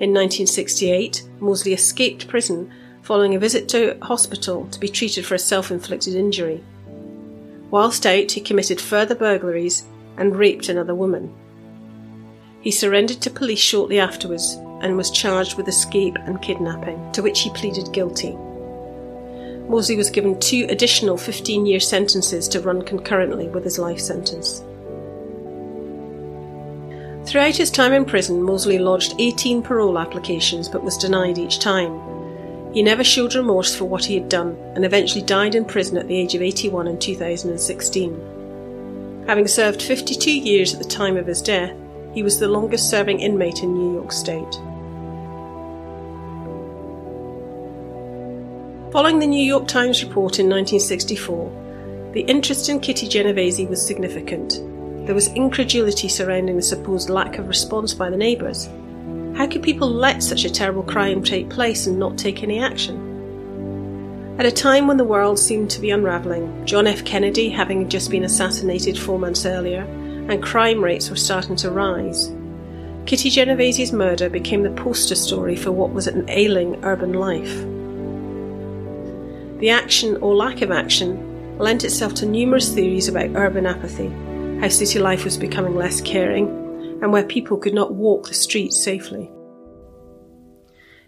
In 0.00 0.14
1968, 0.14 1.28
Moseley 1.40 1.72
escaped 1.74 2.28
prison 2.28 2.70
following 3.02 3.34
a 3.34 3.38
visit 3.38 3.68
to 3.68 3.98
hospital 4.02 4.66
to 4.68 4.80
be 4.80 4.88
treated 4.88 5.24
for 5.24 5.34
a 5.34 5.38
self 5.38 5.70
inflicted 5.70 6.14
injury. 6.14 6.62
Whilst 7.70 8.06
out, 8.06 8.32
he 8.32 8.40
committed 8.40 8.80
further 8.80 9.14
burglaries 9.14 9.84
and 10.16 10.36
raped 10.36 10.68
another 10.68 10.94
woman. 10.94 11.34
He 12.60 12.70
surrendered 12.70 13.20
to 13.22 13.30
police 13.30 13.60
shortly 13.60 14.00
afterwards 14.00 14.54
and 14.80 14.96
was 14.96 15.10
charged 15.10 15.56
with 15.56 15.68
escape 15.68 16.16
and 16.24 16.40
kidnapping, 16.40 17.12
to 17.12 17.22
which 17.22 17.40
he 17.40 17.50
pleaded 17.50 17.92
guilty. 17.92 18.36
Moseley 19.68 19.96
was 19.96 20.10
given 20.10 20.40
two 20.40 20.66
additional 20.70 21.18
15 21.18 21.66
year 21.66 21.80
sentences 21.80 22.48
to 22.48 22.60
run 22.60 22.82
concurrently 22.82 23.48
with 23.48 23.64
his 23.64 23.78
life 23.78 24.00
sentence. 24.00 24.62
Throughout 27.26 27.56
his 27.56 27.70
time 27.70 27.92
in 27.92 28.06
prison, 28.06 28.42
Moseley 28.42 28.78
lodged 28.78 29.14
18 29.18 29.62
parole 29.62 29.98
applications 29.98 30.68
but 30.68 30.82
was 30.82 30.96
denied 30.96 31.36
each 31.36 31.58
time. 31.58 32.07
He 32.72 32.82
never 32.82 33.02
showed 33.02 33.34
remorse 33.34 33.74
for 33.74 33.86
what 33.86 34.04
he 34.04 34.14
had 34.14 34.28
done 34.28 34.56
and 34.74 34.84
eventually 34.84 35.24
died 35.24 35.54
in 35.54 35.64
prison 35.64 35.96
at 35.96 36.06
the 36.06 36.18
age 36.18 36.34
of 36.34 36.42
81 36.42 36.86
in 36.86 36.98
2016. 36.98 39.24
Having 39.26 39.48
served 39.48 39.82
52 39.82 40.30
years 40.30 40.74
at 40.74 40.80
the 40.80 40.88
time 40.88 41.16
of 41.16 41.26
his 41.26 41.42
death, 41.42 41.72
he 42.14 42.22
was 42.22 42.38
the 42.38 42.48
longest 42.48 42.90
serving 42.90 43.20
inmate 43.20 43.62
in 43.62 43.74
New 43.74 43.94
York 43.94 44.12
State. 44.12 44.54
Following 48.92 49.18
the 49.18 49.26
New 49.26 49.44
York 49.44 49.68
Times 49.68 50.02
report 50.02 50.38
in 50.38 50.48
1964, 50.48 52.10
the 52.14 52.22
interest 52.22 52.70
in 52.70 52.80
Kitty 52.80 53.06
Genovese 53.06 53.68
was 53.68 53.86
significant. 53.86 54.62
There 55.06 55.14
was 55.14 55.28
incredulity 55.28 56.08
surrounding 56.08 56.56
the 56.56 56.62
supposed 56.62 57.10
lack 57.10 57.38
of 57.38 57.48
response 57.48 57.92
by 57.92 58.08
the 58.08 58.16
neighbours. 58.16 58.68
How 59.38 59.46
could 59.46 59.62
people 59.62 59.88
let 59.88 60.20
such 60.20 60.44
a 60.44 60.50
terrible 60.50 60.82
crime 60.82 61.22
take 61.22 61.48
place 61.48 61.86
and 61.86 61.96
not 61.96 62.18
take 62.18 62.42
any 62.42 62.58
action? 62.58 64.34
At 64.36 64.46
a 64.46 64.50
time 64.50 64.88
when 64.88 64.96
the 64.96 65.04
world 65.04 65.38
seemed 65.38 65.70
to 65.70 65.80
be 65.80 65.90
unravelling, 65.90 66.66
John 66.66 66.88
F. 66.88 67.04
Kennedy 67.04 67.48
having 67.48 67.88
just 67.88 68.10
been 68.10 68.24
assassinated 68.24 68.98
four 68.98 69.16
months 69.16 69.46
earlier, 69.46 69.82
and 70.28 70.42
crime 70.42 70.82
rates 70.82 71.08
were 71.08 71.14
starting 71.14 71.54
to 71.54 71.70
rise, 71.70 72.32
Kitty 73.06 73.30
Genovese's 73.30 73.92
murder 73.92 74.28
became 74.28 74.64
the 74.64 74.72
poster 74.72 75.14
story 75.14 75.54
for 75.54 75.70
what 75.70 75.92
was 75.92 76.08
an 76.08 76.28
ailing 76.28 76.84
urban 76.84 77.12
life. 77.12 77.56
The 79.60 79.70
action 79.70 80.16
or 80.16 80.34
lack 80.34 80.62
of 80.62 80.72
action 80.72 81.58
lent 81.58 81.84
itself 81.84 82.12
to 82.14 82.26
numerous 82.26 82.74
theories 82.74 83.06
about 83.06 83.36
urban 83.36 83.66
apathy 83.66 84.08
how 84.60 84.68
city 84.68 84.98
life 84.98 85.24
was 85.24 85.38
becoming 85.38 85.76
less 85.76 86.00
caring, 86.00 86.67
and 87.00 87.12
where 87.12 87.24
people 87.24 87.56
could 87.56 87.74
not 87.74 87.94
walk 87.94 88.28
the 88.28 88.34
streets 88.34 88.82
safely. 88.82 89.30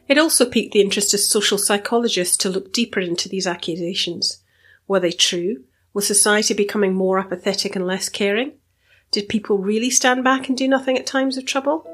It 0.09 0.19
also 0.19 0.45
piqued 0.45 0.73
the 0.73 0.81
interest 0.81 1.15
of 1.15 1.21
social 1.21 1.59
psychologists 1.59 2.37
to 2.39 2.49
look 2.49 2.73
deeper 2.73 3.01
into 3.01 3.29
these 3.29 3.47
accusations. 3.47 4.43
Were 4.89 5.01
they 5.01 5.13
true? 5.13 5.65
Was 5.95 6.07
society 6.07 6.55
becoming 6.55 6.95
more 6.95 7.19
apathetic 7.19 7.77
and 7.77 7.87
less 7.87 8.09
caring? 8.09 8.53
Did 9.11 9.29
people 9.29 9.59
really 9.59 9.91
stand 9.91 10.25
back 10.25 10.49
and 10.49 10.57
do 10.57 10.69
nothing 10.69 10.99
at 10.99 11.07
times 11.07 11.37
of 11.37 11.45
trouble? 11.45 11.87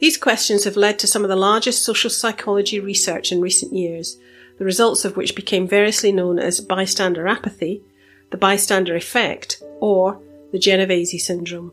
These 0.00 0.18
questions 0.18 0.64
have 0.64 0.76
led 0.76 0.98
to 0.98 1.06
some 1.06 1.22
of 1.22 1.30
the 1.30 1.36
largest 1.36 1.84
social 1.84 2.10
psychology 2.10 2.78
research 2.78 3.32
in 3.32 3.40
recent 3.40 3.72
years, 3.72 4.18
the 4.58 4.64
results 4.64 5.04
of 5.04 5.16
which 5.16 5.34
became 5.34 5.66
variously 5.66 6.12
known 6.12 6.38
as 6.38 6.60
bystander 6.60 7.26
apathy, 7.26 7.82
the 8.30 8.36
bystander 8.36 8.94
effect, 8.94 9.62
or 9.80 10.20
the 10.52 10.58
Genovese 10.58 11.24
syndrome. 11.24 11.72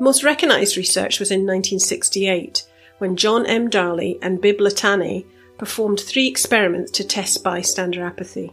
Most 0.00 0.22
recognised 0.22 0.76
research 0.76 1.18
was 1.18 1.30
in 1.30 1.40
1968 1.40 2.64
when 2.98 3.16
John 3.16 3.46
M. 3.46 3.68
Darley 3.68 4.18
and 4.22 4.40
Bibb 4.40 4.58
Latané 4.58 5.24
performed 5.58 6.00
three 6.00 6.28
experiments 6.28 6.92
to 6.92 7.04
test 7.04 7.42
bystander 7.42 8.04
apathy. 8.04 8.52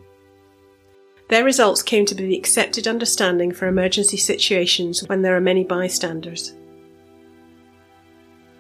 Their 1.30 1.44
results 1.44 1.82
came 1.84 2.06
to 2.08 2.16
be 2.16 2.26
the 2.26 2.38
accepted 2.38 2.88
understanding 2.88 3.52
for 3.52 3.68
emergency 3.68 4.18
situations 4.18 5.08
when 5.08 5.22
there 5.22 5.36
are 5.36 5.42
many 5.42 5.64
bystanders. 5.64 6.54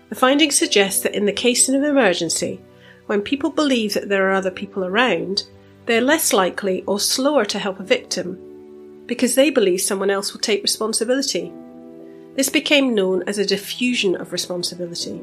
The 0.09 0.15
findings 0.15 0.55
suggest 0.55 1.03
that 1.03 1.15
in 1.15 1.25
the 1.25 1.33
case 1.33 1.67
of 1.67 1.75
an 1.75 1.83
emergency, 1.83 2.61
when 3.07 3.21
people 3.21 3.49
believe 3.49 3.93
that 3.93 4.09
there 4.09 4.29
are 4.29 4.33
other 4.33 4.51
people 4.51 4.85
around, 4.85 5.43
they're 5.85 6.01
less 6.01 6.33
likely 6.33 6.83
or 6.83 6.99
slower 6.99 7.45
to 7.45 7.59
help 7.59 7.79
a 7.79 7.83
victim 7.83 9.03
because 9.05 9.35
they 9.35 9.49
believe 9.49 9.81
someone 9.81 10.09
else 10.09 10.33
will 10.33 10.39
take 10.41 10.63
responsibility. 10.63 11.51
This 12.35 12.49
became 12.49 12.93
known 12.93 13.23
as 13.27 13.37
a 13.37 13.45
diffusion 13.45 14.15
of 14.15 14.33
responsibility. 14.33 15.21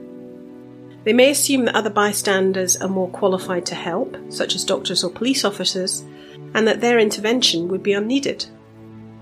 They 1.05 1.13
may 1.13 1.31
assume 1.31 1.67
that 1.67 1.75
other 1.75 1.91
bystanders 1.91 2.77
are 2.77 2.89
more 2.89 3.09
qualified 3.09 3.67
to 3.67 3.75
help, 3.75 4.17
such 4.31 4.55
as 4.55 4.65
doctors 4.65 5.05
or 5.05 5.11
police 5.11 5.45
officers, 5.45 6.05
and 6.55 6.67
that 6.67 6.81
their 6.81 6.99
intervention 6.99 7.69
would 7.69 7.83
be 7.83 7.93
unneeded. 7.93 8.47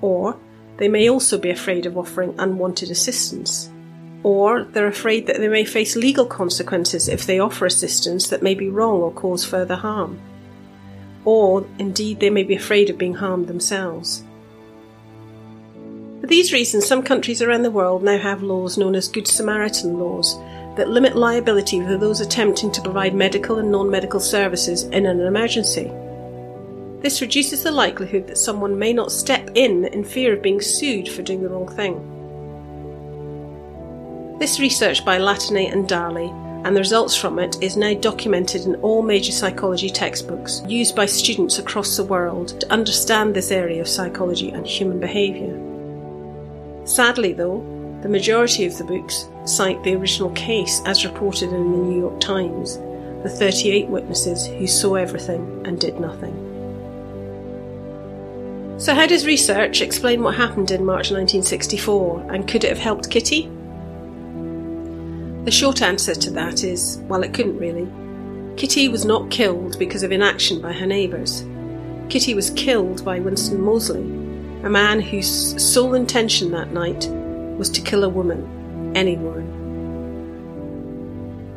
Or 0.01 0.37
they 0.77 0.89
may 0.89 1.09
also 1.09 1.37
be 1.37 1.51
afraid 1.51 1.87
of 1.87 1.99
offering 1.99 2.35
unwanted 2.39 2.91
assistance. 2.91 3.71
Or 4.23 4.65
they're 4.65 4.87
afraid 4.87 5.27
that 5.27 5.39
they 5.39 5.49
may 5.49 5.65
face 5.65 5.97
legal 5.97 6.27
consequences 6.27 7.09
if 7.09 7.27
they 7.27 7.39
offer 7.39 7.67
assistance 7.67 8.29
that 8.29 8.43
may 8.43 8.55
be 8.55 8.69
wrong 8.69 9.01
or 9.01 9.13
cause 9.13 9.45
further 9.45 9.77
harm. 9.77 10.21
Or 11.25 11.67
indeed 11.79 12.21
they 12.21 12.31
may 12.31 12.45
be 12.45 12.55
afraid 12.55 12.89
of 12.91 12.99
being 12.99 13.15
harmed 13.15 13.49
themselves. 13.49 14.23
For 16.21 16.27
these 16.27 16.53
reasons, 16.53 16.87
some 16.87 17.03
countries 17.03 17.41
around 17.41 17.63
the 17.63 17.71
world 17.71 18.03
now 18.03 18.19
have 18.19 18.43
laws 18.43 18.77
known 18.77 18.95
as 18.95 19.09
Good 19.09 19.27
Samaritan 19.27 19.99
laws 19.99 20.39
that 20.77 20.91
limit 20.91 21.17
liability 21.17 21.81
for 21.81 21.97
those 21.97 22.21
attempting 22.21 22.71
to 22.73 22.83
provide 22.83 23.15
medical 23.15 23.59
and 23.59 23.73
non 23.73 23.91
medical 23.91 24.21
services 24.21 24.83
in 24.85 25.07
an 25.07 25.21
emergency. 25.21 25.91
This 27.01 27.23
reduces 27.23 27.63
the 27.63 27.71
likelihood 27.71 28.27
that 28.27 28.37
someone 28.37 28.79
may 28.79 28.93
not 28.93 29.11
step 29.11 29.51
in 29.55 29.87
in 29.87 30.05
fear 30.05 30.35
of 30.35 30.43
being 30.43 30.61
sued 30.61 31.09
for 31.09 31.23
doing 31.23 31.43
the 31.43 31.49
wrong 31.49 31.69
thing. 31.69 31.99
This 34.39 34.61
research 34.61 35.03
by 35.07 35.19
Latané 35.19 35.73
and 35.73 35.89
Darley 35.89 36.29
and 36.65 36.77
the 36.77 36.81
results 36.81 37.17
from 37.17 37.39
it 37.39 37.57
is 37.63 37.79
now 37.79 37.95
documented 37.95 38.67
in 38.67 38.75
all 38.77 39.01
major 39.01 39.33
psychology 39.33 39.89
textbooks 39.89 40.61
used 40.69 40.95
by 40.95 41.07
students 41.07 41.59
across 41.59 41.97
the 41.97 42.05
world 42.05 42.61
to 42.61 42.71
understand 42.71 43.35
this 43.35 43.51
area 43.51 43.81
of 43.81 43.89
psychology 43.89 44.51
and 44.51 44.67
human 44.67 45.01
behaviour. 45.01 45.70
Sadly, 46.91 47.33
though, 47.33 47.61
the 48.03 48.09
majority 48.09 48.67
of 48.67 48.77
the 48.77 48.83
books 48.83 49.29
cite 49.45 49.81
the 49.85 49.95
original 49.95 50.31
case 50.31 50.83
as 50.87 51.05
reported 51.05 51.53
in 51.53 51.71
the 51.71 51.79
New 51.79 52.01
York 52.01 52.19
Times 52.19 52.79
the 53.23 53.29
38 53.29 53.87
witnesses 53.87 54.45
who 54.47 54.67
saw 54.67 54.97
everything 54.97 55.63
and 55.65 55.81
did 55.81 56.01
nothing. 56.01 56.35
So, 58.81 58.93
how 58.93 59.07
does 59.07 59.25
research 59.25 59.83
explain 59.83 60.25
what 60.25 60.35
happened 60.35 60.73
in 60.73 60.85
March 60.85 61.13
1964 61.13 62.33
and 62.33 62.49
could 62.49 62.65
it 62.65 62.71
have 62.71 62.79
helped 62.79 63.09
Kitty? 63.09 63.43
The 65.45 65.53
short 65.53 65.83
answer 65.83 66.17
to 66.17 66.31
that 66.33 66.65
is 66.65 66.99
well, 67.05 67.23
it 67.23 67.35
couldn't 67.35 67.59
really. 67.59 67.87
Kitty 68.57 68.89
was 68.89 69.05
not 69.05 69.31
killed 69.31 69.79
because 69.79 70.03
of 70.03 70.11
inaction 70.11 70.61
by 70.61 70.73
her 70.73 70.87
neighbours. 70.87 71.45
Kitty 72.09 72.35
was 72.35 72.51
killed 72.51 73.05
by 73.05 73.21
Winston 73.21 73.61
Moseley, 73.61 74.30
a 74.63 74.71
man 74.71 75.01
whose 75.01 75.63
sole 75.63 75.95
intention 75.95 76.51
that 76.51 76.73
night 76.73 77.09
was 77.57 77.71
to 77.71 77.81
kill 77.81 78.05
a 78.05 78.09
woman, 78.09 78.93
any 78.95 79.17
woman. 79.17 79.61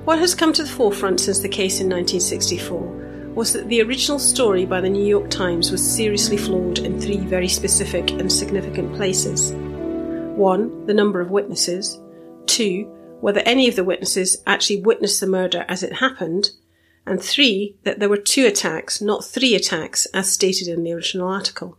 What 0.06 0.20
has 0.20 0.36
come 0.36 0.54
to 0.54 0.64
the 0.64 0.70
forefront 0.70 1.20
since 1.20 1.40
the 1.40 1.50
case 1.50 1.80
in 1.80 1.90
1964 1.90 3.04
was 3.36 3.54
that 3.54 3.68
the 3.68 3.82
original 3.82 4.20
story 4.20 4.66
by 4.66 4.80
the 4.80 4.90
New 4.90 5.06
York 5.06 5.30
Times 5.30 5.72
was 5.72 5.96
seriously 5.96 6.38
flawed 6.38 6.80
in 6.80 7.00
three 7.00 7.18
very 7.18 7.48
specific 7.48 8.12
and 8.12 8.32
significant 8.32 8.96
places. 8.96 9.54
One, 9.54 10.86
the 10.86 10.94
number 10.94 11.20
of 11.20 11.32
witnesses. 11.32 12.00
Two, 12.46 12.86
whether 13.22 13.42
any 13.42 13.68
of 13.68 13.76
the 13.76 13.84
witnesses 13.84 14.42
actually 14.46 14.82
witnessed 14.82 15.20
the 15.20 15.28
murder 15.28 15.66
as 15.68 15.84
it 15.84 15.94
happened. 15.94 16.52
and 17.06 17.22
three, 17.22 17.76
that 17.84 18.00
there 18.00 18.08
were 18.08 18.16
two 18.16 18.46
attacks, 18.46 19.02
not 19.02 19.26
three 19.26 19.56
attacks, 19.56 20.06
as 20.14 20.32
stated 20.32 20.70
in 20.70 20.84
the 20.84 20.94
original 20.94 21.28
article. 21.28 21.78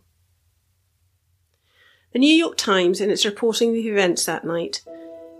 The 2.15 2.19
New 2.19 2.33
York 2.33 2.55
Times, 2.55 3.01
in 3.01 3.09
its 3.09 3.25
reporting 3.25 3.67
of 3.71 3.75
the 3.75 3.89
events 3.89 4.23
that 4.23 4.45
night, 4.45 4.81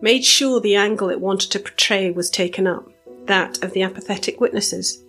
made 0.02 0.26
sure 0.26 0.60
the 0.60 0.76
angle 0.76 1.10
it 1.10 1.22
wanted 1.22 1.50
to 1.52 1.60
portray 1.60 2.12
was 2.12 2.30
taken 2.30 2.68
up, 2.68 2.92
that 3.28 3.64
of 3.64 3.72
the 3.72 3.82
apathetic 3.82 4.42
witnesses. 4.42 5.02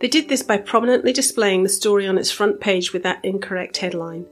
They 0.00 0.08
did 0.08 0.30
this 0.30 0.42
by 0.42 0.56
prominently 0.56 1.12
displaying 1.12 1.62
the 1.62 1.68
story 1.68 2.06
on 2.06 2.16
its 2.16 2.30
front 2.30 2.58
page 2.58 2.94
with 2.94 3.02
that 3.02 3.22
incorrect 3.22 3.76
headline. 3.76 4.24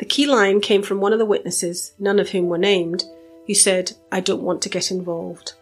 The 0.00 0.04
key 0.04 0.26
line 0.26 0.60
came 0.60 0.82
from 0.82 1.00
one 1.00 1.12
of 1.12 1.20
the 1.20 1.24
witnesses, 1.24 1.94
none 1.96 2.18
of 2.18 2.30
whom 2.30 2.48
were 2.48 2.58
named, 2.58 3.04
who 3.46 3.54
said, 3.54 3.92
I 4.10 4.18
don't 4.18 4.42
want 4.42 4.62
to 4.62 4.68
get 4.68 4.90
involved. 4.90 5.52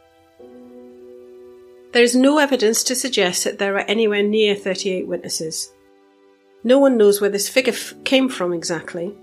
There 1.92 2.02
is 2.02 2.16
no 2.16 2.38
evidence 2.38 2.82
to 2.84 2.94
suggest 2.94 3.44
that 3.44 3.58
there 3.58 3.74
are 3.74 3.80
anywhere 3.80 4.22
near 4.22 4.54
38 4.54 5.06
witnesses. 5.06 5.70
No 6.64 6.78
one 6.78 6.96
knows 6.96 7.20
where 7.20 7.28
this 7.28 7.50
figure 7.50 7.74
f- 7.74 7.92
came 8.04 8.30
from 8.30 8.54
exactly, 8.54 9.14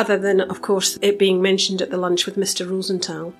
other 0.00 0.16
than, 0.16 0.40
of 0.40 0.62
course, 0.62 0.98
it 1.02 1.18
being 1.18 1.42
mentioned 1.42 1.82
at 1.82 1.90
the 1.90 1.98
lunch 1.98 2.24
with 2.24 2.36
Mr. 2.36 2.68
Rosenthal. 2.68 3.34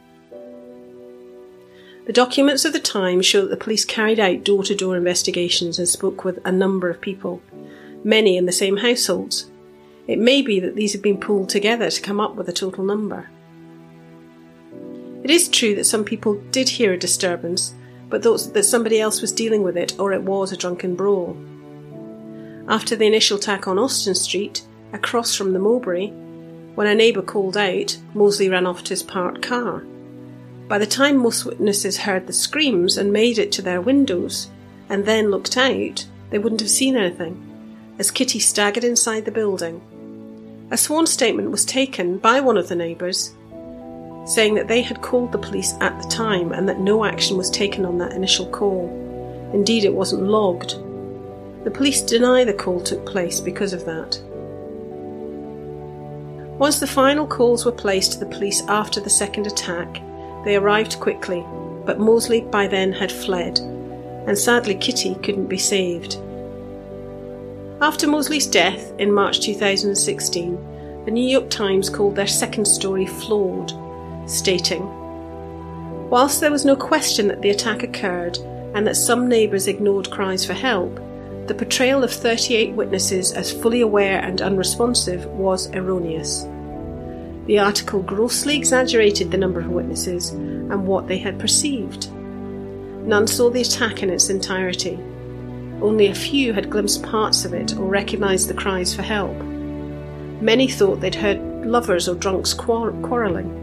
The 2.05 2.12
documents 2.12 2.67
of 2.67 2.75
the 2.75 2.81
time 2.81 3.23
show 3.23 3.40
that 3.40 3.49
the 3.49 3.57
police 3.57 3.87
carried 3.87 4.21
out 4.21 4.45
door 4.45 4.62
to 4.64 4.75
door 4.75 4.95
investigations 4.95 5.79
and 5.79 5.88
spoke 5.88 6.23
with 6.23 6.38
a 6.45 6.52
number 6.52 6.90
of 6.90 7.00
people, 7.00 7.40
many 8.05 8.37
in 8.37 8.45
the 8.45 8.52
same 8.52 8.76
households. 8.76 9.50
It 10.07 10.19
may 10.19 10.43
be 10.43 10.61
that 10.61 10.76
these 10.76 10.93
have 10.93 11.00
been 11.00 11.19
pulled 11.19 11.49
together 11.49 11.88
to 11.88 12.02
come 12.02 12.21
up 12.21 12.35
with 12.35 12.47
a 12.47 12.52
total 12.52 12.85
number. 12.85 13.31
It 15.25 15.31
is 15.31 15.49
true 15.49 15.75
that 15.76 15.85
some 15.85 16.05
people 16.05 16.35
did 16.50 16.69
hear 16.69 16.93
a 16.93 16.99
disturbance, 16.99 17.73
but 18.11 18.23
thought 18.23 18.52
that 18.52 18.64
somebody 18.64 19.00
else 19.00 19.23
was 19.23 19.33
dealing 19.33 19.62
with 19.62 19.79
it 19.79 19.99
or 19.99 20.12
it 20.12 20.25
was 20.25 20.52
a 20.52 20.59
drunken 20.59 20.95
brawl. 20.95 21.38
After 22.69 22.97
the 22.97 23.07
initial 23.07 23.38
attack 23.38 23.67
on 23.67 23.79
Austin 23.79 24.14
Street, 24.14 24.61
across 24.93 25.35
from 25.35 25.55
the 25.55 25.59
Mowbray, 25.59 26.12
when 26.80 26.88
a 26.88 26.94
neighbour 26.94 27.20
called 27.20 27.58
out, 27.58 27.99
Moseley 28.14 28.49
ran 28.49 28.66
off 28.66 28.82
to 28.82 28.88
his 28.88 29.02
parked 29.02 29.42
car. 29.42 29.84
By 30.66 30.78
the 30.78 30.87
time 30.87 31.18
most 31.18 31.44
witnesses 31.44 31.99
heard 31.99 32.26
the 32.26 32.32
screams 32.32 32.96
and 32.96 33.12
made 33.12 33.37
it 33.37 33.52
to 33.52 33.60
their 33.60 33.82
windows, 33.82 34.49
and 34.88 35.04
then 35.04 35.30
looked 35.30 35.58
out, 35.58 36.06
they 36.30 36.38
wouldn't 36.38 36.62
have 36.62 36.70
seen 36.70 36.96
anything, 36.96 37.37
as 37.99 38.10
Kitty 38.10 38.38
staggered 38.38 38.82
inside 38.82 39.26
the 39.26 39.30
building. 39.30 39.82
A 40.70 40.78
sworn 40.78 41.06
statement 41.06 41.50
was 41.50 41.66
taken 41.66 42.16
by 42.16 42.40
one 42.40 42.56
of 42.56 42.68
the 42.68 42.76
neighbours 42.76 43.34
saying 44.25 44.54
that 44.54 44.68
they 44.68 44.80
had 44.80 45.02
called 45.02 45.32
the 45.32 45.38
police 45.38 45.75
at 45.82 46.00
the 46.00 46.08
time 46.08 46.52
and 46.52 46.66
that 46.66 46.80
no 46.80 47.04
action 47.04 47.37
was 47.37 47.50
taken 47.50 47.84
on 47.84 47.99
that 47.99 48.14
initial 48.14 48.46
call. 48.46 48.88
Indeed, 49.52 49.84
it 49.84 49.92
wasn't 49.92 50.22
logged. 50.22 50.70
The 51.62 51.70
police 51.70 52.00
deny 52.00 52.42
the 52.44 52.54
call 52.54 52.80
took 52.80 53.04
place 53.04 53.38
because 53.38 53.75
of 53.75 53.84
that. 53.84 54.18
Once 56.61 56.79
the 56.79 56.87
final 56.87 57.26
calls 57.26 57.64
were 57.64 57.73
placed 57.73 58.12
to 58.12 58.19
the 58.19 58.26
police 58.26 58.61
after 58.69 59.00
the 59.00 59.09
second 59.09 59.47
attack, 59.47 60.02
they 60.45 60.57
arrived 60.57 61.00
quickly, 61.00 61.43
but 61.87 61.99
Moseley 61.99 62.43
by 62.43 62.67
then 62.67 62.93
had 62.93 63.11
fled, 63.11 63.59
and 64.26 64.37
sadly 64.37 64.75
Kitty 64.75 65.14
couldn't 65.23 65.47
be 65.47 65.57
saved. 65.57 66.17
After 67.81 68.07
Moseley's 68.07 68.47
death 68.47 68.93
in 68.99 69.11
March 69.11 69.40
2016, 69.40 71.05
the 71.07 71.11
New 71.11 71.26
York 71.26 71.49
Times 71.49 71.88
called 71.88 72.14
their 72.14 72.26
second 72.26 72.67
story 72.67 73.07
flawed 73.07 73.73
stating 74.29 74.87
Whilst 76.11 76.43
there 76.43 76.50
was 76.50 76.67
no 76.67 76.76
question 76.76 77.26
that 77.29 77.40
the 77.40 77.49
attack 77.49 77.83
occurred 77.83 78.37
and 78.75 78.87
that 78.87 78.99
some 78.99 79.31
neighbours 79.31 79.67
ignored 79.67 80.11
cries 80.11 80.45
for 80.45 80.52
help, 80.52 81.00
the 81.47 81.54
portrayal 81.54 82.04
of 82.04 82.12
38 82.12 82.75
witnesses 82.75 83.32
as 83.32 83.53
fully 83.53 83.81
aware 83.81 84.20
and 84.20 84.40
unresponsive 84.40 85.26
was 85.26 85.70
erroneous. 85.74 86.44
The 87.46 87.59
article 87.59 88.03
grossly 88.03 88.57
exaggerated 88.57 89.31
the 89.31 89.38
number 89.38 89.61
of 89.61 89.68
witnesses 89.68 90.31
and 90.31 90.87
what 90.87 91.09
they 91.09 91.18
had 91.18 91.40
perceived. 91.40 92.11
None 92.12 93.26
saw 93.26 93.50
the 93.50 93.62
attack 93.62 94.03
in 94.03 94.11
its 94.11 94.31
entirety. 94.31 94.98
Only 95.83 96.07
a 96.07 96.14
few 96.14 96.53
had 96.53 96.70
glimpsed 96.70 97.03
parts 97.03 97.44
of 97.44 97.55
it 97.55 97.76
or 97.76 97.87
recognised 97.87 98.48
the 98.48 98.55
cries 98.55 98.94
for 98.94 99.03
help. 99.03 99.37
Many 100.40 100.68
thought 100.68 101.00
they'd 101.00 101.14
heard 101.14 101.40
lovers 101.66 102.09
or 102.09 102.14
drunks 102.14 102.55
quarrelling. 102.55 103.57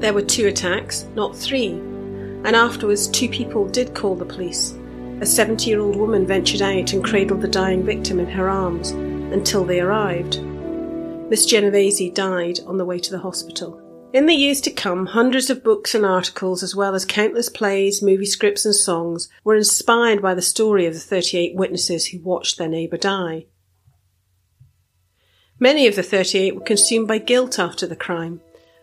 There 0.00 0.12
were 0.12 0.22
two 0.22 0.46
attacks, 0.46 1.06
not 1.14 1.36
three, 1.36 1.72
and 1.72 2.56
afterwards 2.56 3.08
two 3.08 3.28
people 3.28 3.68
did 3.68 3.94
call 3.94 4.16
the 4.16 4.24
police. 4.24 4.74
A 5.20 5.26
70 5.26 5.68
year 5.68 5.80
old 5.80 5.96
woman 5.96 6.26
ventured 6.26 6.62
out 6.62 6.92
and 6.92 7.04
cradled 7.04 7.40
the 7.40 7.48
dying 7.48 7.84
victim 7.84 8.18
in 8.18 8.28
her 8.28 8.48
arms 8.48 8.90
until 8.90 9.64
they 9.64 9.80
arrived. 9.80 10.40
Miss 11.28 11.46
Genovese 11.46 12.10
died 12.12 12.60
on 12.66 12.78
the 12.78 12.84
way 12.84 12.98
to 12.98 13.10
the 13.10 13.18
hospital. 13.18 13.80
In 14.12 14.26
the 14.26 14.34
years 14.34 14.60
to 14.62 14.70
come, 14.70 15.06
hundreds 15.06 15.50
of 15.50 15.62
books 15.62 15.94
and 15.94 16.04
articles, 16.04 16.62
as 16.62 16.74
well 16.74 16.94
as 16.94 17.04
countless 17.04 17.48
plays, 17.48 18.02
movie 18.02 18.26
scripts, 18.26 18.64
and 18.64 18.74
songs, 18.74 19.28
were 19.44 19.54
inspired 19.54 20.20
by 20.20 20.34
the 20.34 20.42
story 20.42 20.86
of 20.86 20.94
the 20.94 21.00
38 21.00 21.54
witnesses 21.54 22.06
who 22.06 22.18
watched 22.18 22.58
their 22.58 22.68
neighbour 22.68 22.96
die. 22.96 23.46
Many 25.60 25.86
of 25.86 25.94
the 25.94 26.02
38 26.02 26.56
were 26.56 26.62
consumed 26.62 27.06
by 27.06 27.18
guilt 27.18 27.58
after 27.60 27.86
the 27.86 27.94
crime, 27.94 28.40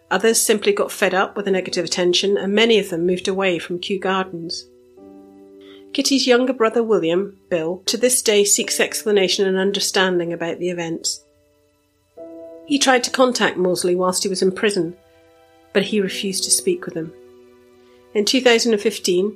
Others 0.09 0.39
simply 0.39 0.71
got 0.71 0.91
fed 0.91 1.13
up 1.13 1.35
with 1.35 1.45
the 1.45 1.51
negative 1.51 1.83
attention, 1.83 2.37
and 2.37 2.53
many 2.53 2.79
of 2.79 2.89
them 2.89 3.05
moved 3.05 3.27
away 3.27 3.59
from 3.59 3.79
Kew 3.79 3.99
Gardens. 3.99 4.69
Kitty's 5.97 6.27
younger 6.27 6.53
brother 6.53 6.83
William, 6.83 7.39
Bill, 7.49 7.81
to 7.87 7.97
this 7.97 8.21
day 8.21 8.43
seeks 8.43 8.79
explanation 8.79 9.47
and 9.47 9.57
understanding 9.57 10.31
about 10.31 10.59
the 10.59 10.69
events. 10.69 11.23
He 12.67 12.77
tried 12.77 13.03
to 13.05 13.09
contact 13.09 13.57
Moseley 13.57 13.95
whilst 13.95 14.21
he 14.21 14.29
was 14.29 14.43
in 14.43 14.51
prison, 14.51 14.95
but 15.73 15.81
he 15.81 15.99
refused 15.99 16.43
to 16.43 16.51
speak 16.51 16.85
with 16.85 16.93
him. 16.93 17.11
In 18.13 18.25
2015, 18.25 19.35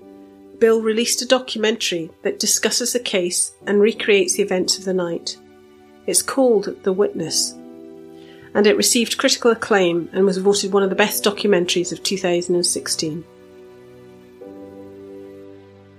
Bill 0.59 0.83
released 0.83 1.23
a 1.23 1.27
documentary 1.27 2.11
that 2.21 2.37
discusses 2.37 2.93
the 2.93 2.99
case 2.99 3.55
and 3.65 3.81
recreates 3.81 4.35
the 4.35 4.43
events 4.43 4.77
of 4.77 4.85
the 4.85 4.93
night. 4.93 5.37
It's 6.05 6.21
called 6.21 6.83
The 6.83 6.93
Witness 6.93 7.55
and 8.53 8.67
it 8.67 8.77
received 8.77 9.17
critical 9.17 9.49
acclaim 9.49 10.09
and 10.13 10.25
was 10.25 10.37
voted 10.37 10.73
one 10.73 10.83
of 10.83 10.91
the 10.91 10.95
best 10.95 11.23
documentaries 11.23 11.91
of 11.91 12.03
2016. 12.03 13.23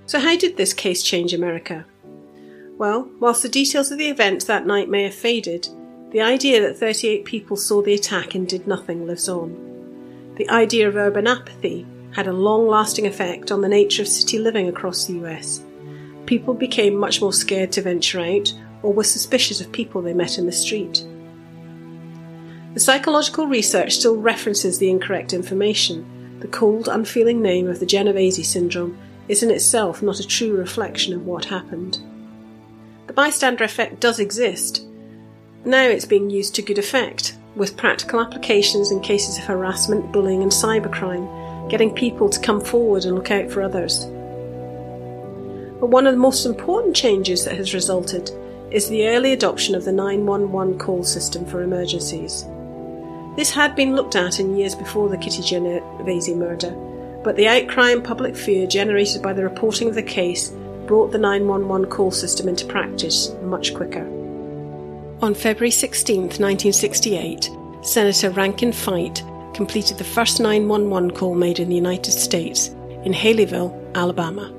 So, 0.05 0.19
how 0.19 0.37
did 0.37 0.57
this 0.57 0.73
case 0.73 1.01
change 1.01 1.33
America? 1.33 1.85
Well, 2.77 3.09
whilst 3.19 3.43
the 3.43 3.49
details 3.49 3.91
of 3.91 3.97
the 3.97 4.09
events 4.09 4.45
that 4.45 4.65
night 4.65 4.89
may 4.89 5.03
have 5.03 5.13
faded, 5.13 5.67
the 6.11 6.21
idea 6.21 6.61
that 6.61 6.77
38 6.77 7.25
people 7.25 7.55
saw 7.55 7.81
the 7.81 7.93
attack 7.93 8.35
and 8.35 8.47
did 8.47 8.67
nothing 8.67 9.07
lives 9.07 9.29
on. 9.29 10.33
The 10.35 10.49
idea 10.49 10.87
of 10.87 10.95
urban 10.95 11.27
apathy 11.27 11.85
had 12.11 12.27
a 12.27 12.33
long 12.33 12.67
lasting 12.67 13.07
effect 13.07 13.51
on 13.51 13.61
the 13.61 13.69
nature 13.69 14.01
of 14.01 14.07
city 14.07 14.39
living 14.39 14.67
across 14.67 15.05
the 15.05 15.13
US. 15.25 15.63
People 16.25 16.53
became 16.53 16.95
much 16.95 17.21
more 17.21 17.33
scared 17.33 17.71
to 17.73 17.81
venture 17.81 18.19
out 18.19 18.53
or 18.81 18.93
were 18.93 19.03
suspicious 19.03 19.61
of 19.61 19.71
people 19.71 20.01
they 20.01 20.13
met 20.13 20.37
in 20.37 20.45
the 20.45 20.51
street. 20.51 21.05
The 22.73 22.79
psychological 22.79 23.47
research 23.47 23.93
still 23.93 24.17
references 24.17 24.79
the 24.79 24.89
incorrect 24.89 25.33
information. 25.33 26.39
The 26.39 26.47
cold, 26.47 26.87
unfeeling 26.87 27.41
name 27.41 27.67
of 27.67 27.79
the 27.79 27.85
Genovese 27.85 28.47
syndrome 28.47 28.97
is 29.27 29.43
in 29.43 29.51
itself 29.51 30.01
not 30.01 30.19
a 30.19 30.27
true 30.27 30.55
reflection 30.55 31.13
of 31.13 31.25
what 31.25 31.45
happened. 31.45 31.99
The 33.07 33.13
bystander 33.13 33.63
effect 33.63 33.99
does 33.99 34.19
exist. 34.19 34.85
Now 35.65 35.83
it's 35.83 36.05
being 36.05 36.29
used 36.29 36.55
to 36.55 36.61
good 36.61 36.77
effect, 36.77 37.37
with 37.55 37.77
practical 37.77 38.19
applications 38.19 38.91
in 38.91 38.99
cases 39.01 39.37
of 39.37 39.45
harassment, 39.45 40.11
bullying, 40.11 40.41
and 40.41 40.51
cybercrime, 40.51 41.69
getting 41.69 41.93
people 41.93 42.29
to 42.29 42.39
come 42.39 42.59
forward 42.59 43.05
and 43.05 43.15
look 43.15 43.31
out 43.31 43.51
for 43.51 43.61
others. 43.61 44.05
But 45.79 45.89
one 45.89 46.07
of 46.07 46.13
the 46.13 46.19
most 46.19 46.45
important 46.45 46.95
changes 46.95 47.45
that 47.45 47.57
has 47.57 47.73
resulted 47.73 48.31
is 48.71 48.89
the 48.89 49.07
early 49.07 49.33
adoption 49.33 49.75
of 49.75 49.85
the 49.85 49.91
911 49.91 50.79
call 50.79 51.03
system 51.03 51.45
for 51.45 51.61
emergencies. 51.61 52.45
This 53.35 53.51
had 53.51 53.75
been 53.75 53.95
looked 53.95 54.15
at 54.15 54.39
in 54.39 54.57
years 54.57 54.75
before 54.75 55.09
the 55.09 55.17
Kitty 55.17 55.41
Genovese 55.41 56.29
murder, 56.29 56.71
but 57.23 57.35
the 57.35 57.47
outcry 57.47 57.91
and 57.91 58.03
public 58.03 58.35
fear 58.35 58.67
generated 58.67 59.21
by 59.21 59.33
the 59.33 59.43
reporting 59.43 59.87
of 59.87 59.95
the 59.95 60.03
case 60.03 60.49
brought 60.85 61.11
the 61.11 61.17
911 61.17 61.89
call 61.89 62.11
system 62.11 62.49
into 62.49 62.65
practice 62.65 63.33
much 63.43 63.73
quicker. 63.73 64.05
On 65.21 65.33
February 65.33 65.71
16, 65.71 66.17
1968, 66.17 67.49
Senator 67.81 68.29
Rankin 68.31 68.73
Fite 68.73 69.23
completed 69.53 69.97
the 69.97 70.03
first 70.03 70.39
911 70.39 71.11
call 71.11 71.35
made 71.35 71.59
in 71.59 71.69
the 71.69 71.75
United 71.75 72.11
States 72.11 72.69
in 73.03 73.13
Haleyville, 73.13 73.73
Alabama. 73.95 74.51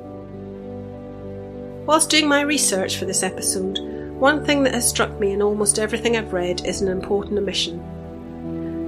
Whilst 1.86 2.08
doing 2.08 2.28
my 2.28 2.40
research 2.40 2.96
for 2.96 3.04
this 3.04 3.22
episode, 3.22 3.78
one 4.18 4.44
thing 4.44 4.62
that 4.62 4.74
has 4.74 4.88
struck 4.88 5.18
me 5.20 5.32
in 5.32 5.42
almost 5.42 5.78
everything 5.78 6.16
I've 6.16 6.32
read 6.32 6.64
is 6.64 6.80
an 6.80 6.88
important 6.88 7.38
omission 7.38 7.82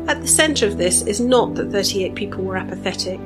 at 0.09 0.21
the 0.21 0.29
centre 0.29 0.67
of 0.67 0.77
this 0.77 1.03
is 1.03 1.21
not 1.21 1.55
that 1.55 1.73
38 1.73 2.15
people 2.15 2.45
were 2.45 2.57
apathetic 2.57 3.19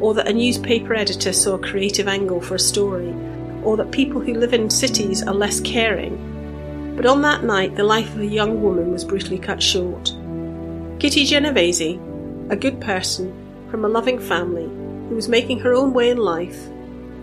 or 0.00 0.14
that 0.14 0.28
a 0.28 0.32
newspaper 0.32 0.94
editor 0.94 1.32
saw 1.32 1.54
a 1.54 1.58
creative 1.58 2.08
angle 2.08 2.40
for 2.40 2.54
a 2.54 2.58
story, 2.58 3.14
or 3.62 3.76
that 3.76 3.90
people 3.90 4.20
who 4.20 4.34
live 4.34 4.52
in 4.52 4.70
cities 4.70 5.22
are 5.22 5.34
less 5.34 5.60
caring. 5.60 6.94
But 6.96 7.06
on 7.06 7.22
that 7.22 7.44
night, 7.44 7.76
the 7.76 7.84
life 7.84 8.14
of 8.14 8.20
a 8.20 8.26
young 8.26 8.62
woman 8.62 8.92
was 8.92 9.04
brutally 9.04 9.38
cut 9.38 9.62
short. 9.62 10.14
Kitty 10.98 11.24
Genovese, 11.24 11.98
a 12.50 12.56
good 12.56 12.80
person 12.80 13.34
from 13.70 13.84
a 13.84 13.88
loving 13.88 14.18
family 14.18 14.64
who 15.08 15.14
was 15.14 15.28
making 15.28 15.58
her 15.60 15.74
own 15.74 15.92
way 15.92 16.10
in 16.10 16.18
life, 16.18 16.68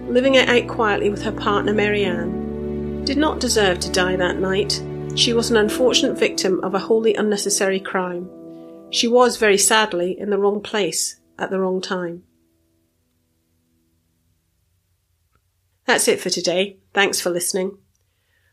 living 0.08 0.36
it 0.36 0.50
out 0.50 0.68
quietly 0.68 1.10
with 1.10 1.24
her 1.24 1.32
partner 1.32 1.74
Marianne, 1.74 3.04
did 3.06 3.18
not 3.18 3.40
deserve 3.40 3.80
to 3.80 3.92
die 3.92 4.16
that 4.16 4.38
night. 4.38 4.82
She 5.16 5.34
was 5.34 5.50
an 5.50 5.58
unfortunate 5.58 6.18
victim 6.18 6.60
of 6.64 6.74
a 6.74 6.80
wholly 6.80 7.16
unnecessary 7.16 7.80
crime. 7.80 8.30
She 8.92 9.08
was, 9.08 9.38
very 9.38 9.58
sadly, 9.58 10.18
in 10.20 10.30
the 10.30 10.38
wrong 10.38 10.62
place 10.62 11.20
at 11.40 11.50
the 11.50 11.60
wrong 11.60 11.82
time. 11.82 12.24
That's 15.86 16.08
it 16.08 16.22
for 16.22 16.30
today. 16.30 16.78
Thanks 16.94 17.20
for 17.20 17.30
listening. 17.30 17.78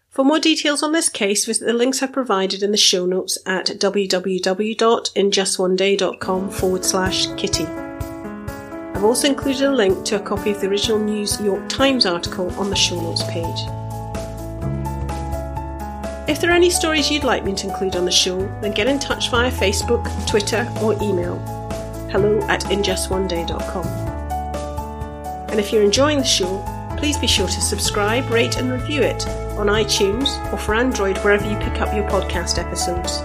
For 0.09 0.25
more 0.25 0.41
details 0.41 0.83
on 0.83 0.91
this 0.93 1.09
case, 1.09 1.45
visit 1.45 1.67
the 1.67 1.73
links 1.73 2.03
I've 2.03 2.13
provided 2.13 2.65
in 2.65 2.73
the 2.73 2.77
show 2.77 3.07
notes 3.07 3.39
at 3.47 3.67
www.injustoneday.com 3.67 6.51
forward 6.51 6.85
slash 6.85 7.27
kitty. 7.37 7.67
I've 7.67 9.05
also 9.05 9.29
included 9.29 9.63
a 9.63 9.71
link 9.71 10.05
to 10.07 10.17
a 10.17 10.21
copy 10.21 10.51
of 10.51 10.61
the 10.61 10.67
original 10.69 10.99
New 10.99 11.25
York 11.41 11.69
Times 11.69 12.07
article 12.07 12.51
on 12.59 12.71
the 12.71 12.77
show 12.77 13.01
notes 13.01 13.23
page. 13.25 13.61
If 16.29 16.41
there 16.41 16.51
are 16.51 16.55
any 16.55 16.71
stories 16.71 17.09
you'd 17.11 17.25
like 17.25 17.45
me 17.45 17.55
to 17.55 17.69
include 17.69 17.97
on 17.97 18.05
the 18.05 18.11
show, 18.11 18.39
then 18.61 18.73
get 18.73 18.89
in 18.89 18.99
touch 18.99 19.31
via 19.31 19.51
Facebook, 19.51 20.05
Twitter, 20.29 20.71
or 20.83 20.95
email 21.03 21.39
hello 22.11 22.41
at 22.49 22.63
injustoneday.com. 22.65 23.87
And 25.49 25.61
if 25.61 25.73
you're 25.73 25.83
enjoying 25.83 26.19
the 26.19 26.25
show, 26.25 26.63
please 27.01 27.17
be 27.17 27.27
sure 27.27 27.49
to 27.49 27.61
subscribe, 27.63 28.29
rate, 28.31 28.59
and 28.59 28.71
review 28.71 29.01
it 29.01 29.27
on 29.57 29.69
iTunes 29.69 30.29
or 30.53 30.59
for 30.59 30.75
Android 30.75 31.17
wherever 31.19 31.51
you 31.51 31.57
pick 31.57 31.81
up 31.81 31.95
your 31.95 32.07
podcast 32.09 32.59
episodes. 32.59 33.23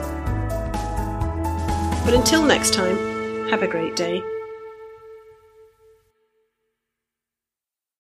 But 2.06 2.14
until 2.14 2.42
next 2.42 2.74
time, 2.74 2.96
have 3.50 3.64
a 3.64 3.68
great 3.68 3.98
day. 3.98 4.24